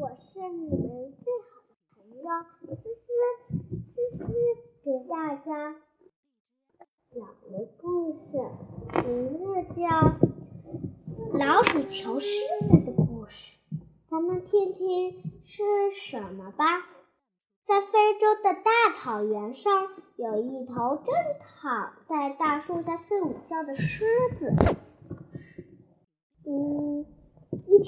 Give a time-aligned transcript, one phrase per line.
[0.00, 2.30] 我是你们最好的朋友
[2.68, 3.08] 思思。
[3.92, 4.32] 思思
[4.84, 5.74] 给大家
[7.10, 8.38] 讲的故事
[9.08, 9.88] 名字叫
[11.36, 12.28] 《老鼠求狮
[12.60, 13.56] 子的故事》，
[14.08, 15.64] 咱们听听是
[16.00, 16.64] 什么吧。
[17.66, 24.06] 在非洲的大草原上，有一头正躺在大树下睡午觉的狮
[24.38, 24.54] 子。
[26.46, 26.87] 嗯，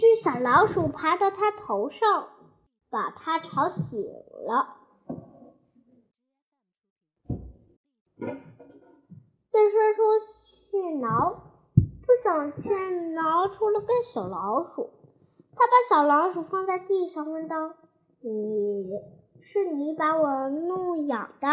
[0.01, 2.31] 只小老鼠爬到他头上，
[2.89, 4.03] 把他吵醒
[4.47, 4.79] 了。
[9.51, 10.03] 再伸出
[10.71, 11.43] 去挠，
[11.75, 12.71] 不想却
[13.11, 14.91] 挠出了个小老鼠。
[15.55, 17.75] 他把小老鼠放在地上，问道
[18.25, 18.89] ：“你
[19.43, 21.47] 是你把我弄痒的？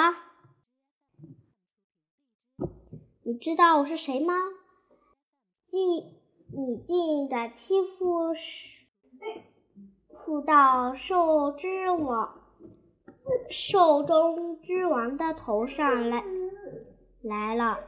[3.23, 4.34] 你知道我是谁吗？”
[5.68, 6.17] 记。
[6.50, 8.34] 你竟敢欺负
[10.16, 12.42] 负到兽之王、
[13.50, 16.23] 兽中之王的头上来
[17.22, 17.80] 来了？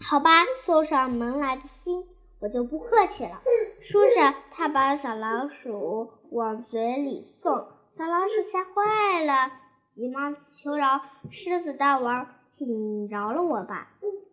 [0.00, 0.30] 好吧，
[0.64, 2.04] 送上门来的心，
[2.38, 3.42] 我就不客气了。
[3.80, 7.52] 说着，他把小老鼠往嘴里送，
[7.98, 9.52] 小老鼠吓坏了，
[9.94, 13.88] 急忙求饶：“狮子大王，请饶了我吧，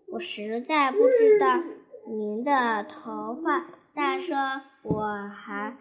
[0.08, 1.60] 我实在不知道。”
[2.06, 3.66] 您的头发，
[3.96, 4.36] 再说
[4.82, 5.78] 我还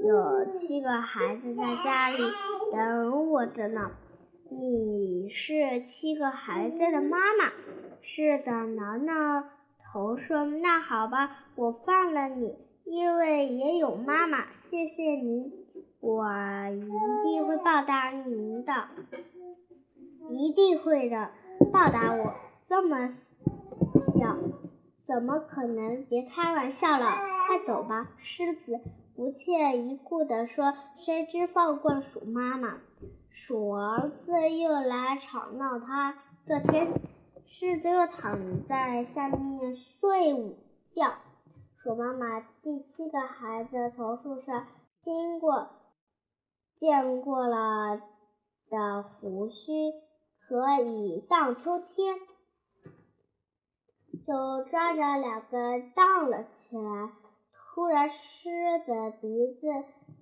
[0.00, 2.18] 有七个孩子在家里
[2.72, 3.90] 等我着呢。
[4.48, 7.50] 你是七个孩子的妈妈？
[8.00, 9.42] 是的挠挠
[9.82, 14.44] 头说：“那好吧，我放了你，因为也有妈妈。
[14.70, 15.52] 谢谢您，
[15.98, 16.24] 我
[16.70, 18.72] 一定会报答您的，
[20.30, 21.30] 一定会的，
[21.72, 22.34] 报答我。
[22.68, 24.36] 这么小。”
[25.06, 26.04] 怎么可能？
[26.06, 27.06] 别开玩笑了，
[27.46, 28.10] 快走吧！
[28.18, 28.80] 狮子
[29.14, 30.74] 不屑一顾地说。
[30.98, 32.78] 谁知放过鼠妈妈，
[33.30, 36.18] 鼠儿子又来吵闹他。
[36.44, 36.92] 这天，
[37.46, 40.56] 狮子又躺在下面睡午
[40.94, 41.12] 觉。
[41.76, 44.66] 鼠妈妈第七个孩子从树上
[45.04, 45.68] 经过，
[46.80, 48.00] 见过了
[48.68, 49.92] 的胡须
[50.48, 52.16] 可以荡秋千。
[54.26, 57.10] 就抓着两根荡了起来。
[57.74, 58.48] 突然，狮
[58.84, 59.68] 子鼻子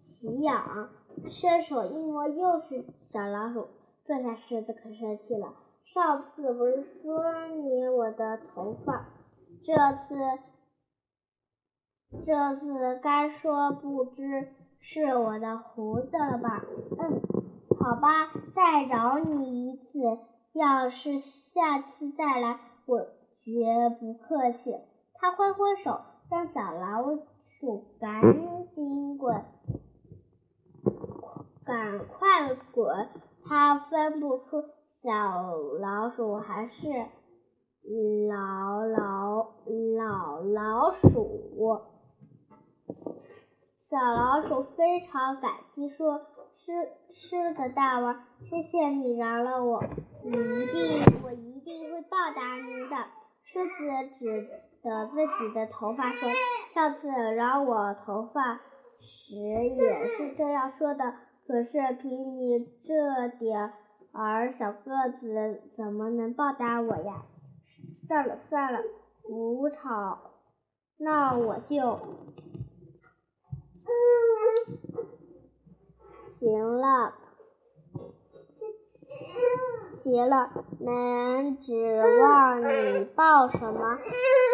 [0.04, 0.90] 起痒，
[1.30, 3.68] 伸手一摸，又是小老鼠。
[4.04, 5.54] 这下狮子可生气了。
[5.84, 9.06] 上次不是说你我的头发，
[9.64, 10.14] 这次
[12.26, 14.48] 这次该说不知
[14.80, 16.62] 是我的胡子了吧？
[16.98, 17.22] 嗯，
[17.78, 20.00] 好吧，再饶你一次。
[20.52, 23.06] 要是下次再来，我。
[23.44, 24.74] 绝不客气。
[25.14, 26.00] 他挥挥手，
[26.30, 27.16] 让小老
[27.60, 28.20] 鼠赶
[28.74, 29.44] 紧滚，
[31.64, 33.08] 赶快滚！
[33.46, 34.62] 他分不出
[35.02, 36.88] 小老鼠还是
[38.28, 39.52] 老老
[39.98, 41.82] 老老鼠。
[43.82, 46.22] 小老鼠非常感激，说
[46.56, 46.72] ：“狮
[47.12, 49.84] 狮子大王，谢谢你饶了我，
[50.24, 52.96] 你一定，我一定会报答您的。”
[53.54, 53.70] 狮子
[54.18, 54.48] 指
[54.82, 56.28] 着自己的头发说
[56.74, 57.06] ：“上次
[57.36, 58.56] 饶我头发
[58.98, 61.14] 时也是这样说的，
[61.46, 63.72] 可是凭你这点
[64.10, 67.26] 儿小个子，怎么能报答我呀？
[68.08, 68.80] 算了算了，
[69.22, 70.32] 不吵，
[70.96, 72.00] 那我就
[76.40, 77.14] 行了。”
[80.04, 80.50] 行了，
[80.80, 83.98] 能指望你报什么？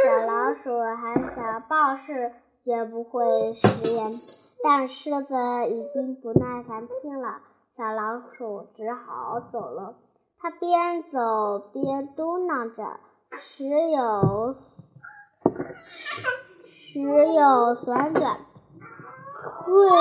[0.04, 2.32] 小老鼠还想报是，
[2.64, 4.06] 绝不会食言。
[4.62, 5.34] 但狮子
[5.68, 7.40] 已经不耐烦听了，
[7.76, 9.96] 小老鼠只好走了。
[10.38, 13.00] 它边走边嘟囔着
[13.36, 14.54] ：“时有
[16.62, 18.38] 时有所短，
[19.36, 19.92] 寸有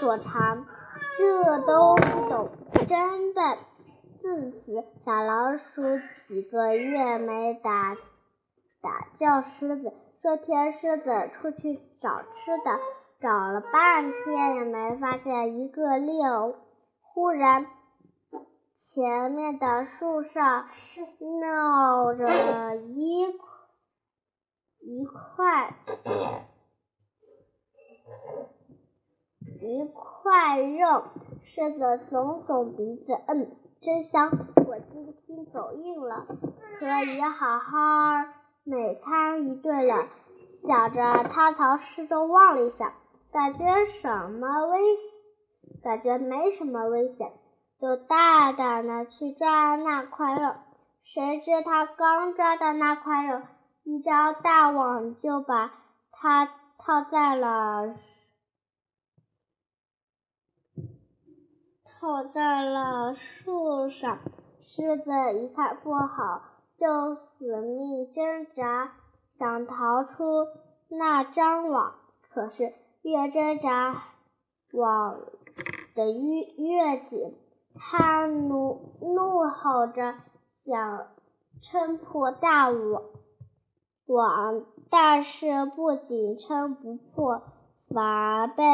[0.00, 0.66] 所长，
[1.16, 2.48] 这都不懂，
[2.88, 3.56] 真笨。”
[4.22, 5.82] 自此，小老鼠
[6.28, 7.96] 几个月没打
[8.82, 9.94] 打叫狮子。
[10.22, 12.78] 这天，狮子出去找吃的，
[13.18, 16.54] 找了半天也没发现一个猎物
[17.00, 17.66] 忽然，
[18.78, 20.68] 前面的树上
[21.40, 23.22] 闹着一
[24.80, 25.74] 一块
[29.62, 31.04] 一块肉。
[31.42, 33.56] 狮子耸耸鼻子，嗯。
[33.82, 34.30] 真香！
[34.66, 36.26] 我今天走运了，
[36.78, 37.70] 可以好好
[38.62, 40.06] 美餐一顿了。
[40.66, 42.92] 想着，他朝四周望了一下，
[43.32, 44.80] 感觉什么危
[45.82, 47.32] 感觉没什么危险，
[47.80, 50.52] 就大胆的去抓那块肉。
[51.02, 53.40] 谁知他刚抓到那块肉，
[53.84, 55.72] 一张大网就把
[56.12, 57.94] 它套在了
[62.00, 64.20] 套在了树上。
[64.62, 66.40] 狮子一看不好，
[66.78, 68.92] 就死命挣扎，
[69.38, 70.46] 想逃出
[70.88, 71.92] 那张网。
[72.32, 74.02] 可是越挣扎，
[74.72, 75.20] 网
[75.94, 77.36] 的越越紧。
[77.74, 80.14] 它怒怒吼着，
[80.64, 81.06] 想
[81.60, 83.02] 撑破大网，
[84.06, 87.42] 网，但是不仅撑不破，
[87.92, 88.64] 反而被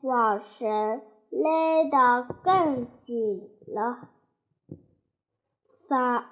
[0.00, 1.00] 网绳
[1.32, 4.10] 勒得更紧了。
[5.88, 6.26] 反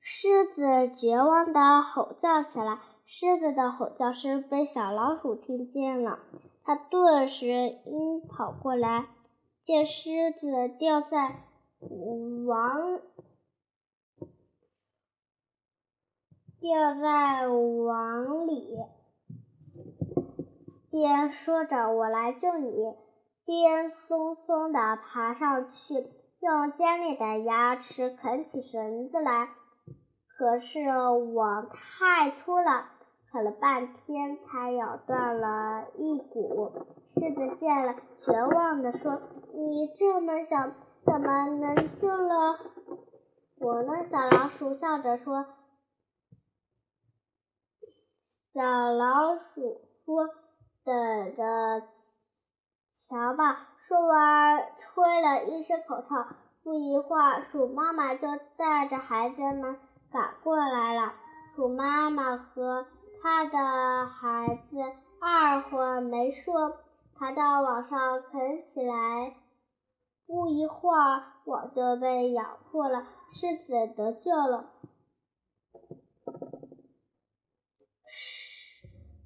[0.00, 2.80] 狮子绝望的吼叫起来。
[3.04, 6.20] 狮子的吼叫声被小老鼠听见了，
[6.64, 7.46] 它顿时
[7.84, 9.06] 应跑过来，
[9.66, 10.46] 见狮子
[10.78, 11.44] 掉在
[12.46, 13.00] 网
[16.58, 18.78] 掉在网里，
[20.90, 22.70] 边说着“我来救你”，
[23.52, 26.08] 边松松的爬上去，
[26.40, 29.50] 用尖利的牙齿啃起绳子来。
[30.38, 30.80] 可是
[31.34, 32.86] 网太粗了。
[33.30, 36.86] 啃了半天，才咬断了一股。
[37.14, 39.22] 狮子见了，绝望地说
[39.54, 40.70] ：“你这么小，
[41.06, 42.58] 怎么能救了
[43.58, 45.46] 我呢？”小老鼠笑着说
[48.52, 50.28] ：“小老鼠说，
[50.84, 51.82] 等着
[53.12, 56.26] 瞧吧。”说完，吹了一声口哨。
[56.64, 58.26] 不一会儿，鼠妈妈就
[58.56, 59.78] 带着孩子们
[60.10, 61.12] 赶过来了。
[61.54, 62.86] 鼠妈妈和
[63.20, 64.78] 他的孩子
[65.20, 66.78] 二话没说，
[67.14, 69.34] 爬到网上啃起来。
[70.26, 74.70] 不一会儿，网就被咬破了，狮子得救了。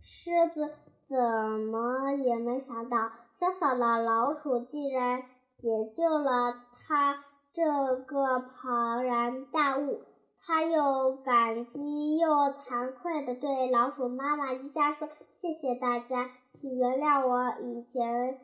[0.03, 0.75] 狮狮子
[1.09, 5.23] 怎么也没想到，小小的老鼠竟然
[5.59, 10.03] 解救了它这个庞然大物。
[10.49, 15.09] 他又感激又惭愧地对老鼠妈妈一家说
[15.43, 16.31] ：“谢谢大家，
[16.61, 18.39] 请原谅我以前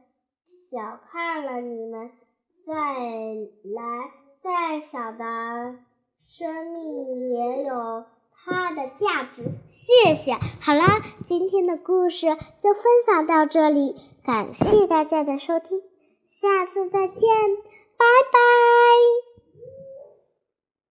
[0.68, 2.10] 小看了你们。
[2.66, 4.10] 再来，
[4.42, 5.78] 再小的
[6.26, 8.04] 生命也有
[8.44, 10.32] 它的价值。”谢谢。
[10.60, 12.26] 好啦，今天的故事
[12.60, 15.80] 就分享到这里，感谢大家的收听，
[16.30, 17.18] 下次再见，
[17.96, 19.31] 拜拜。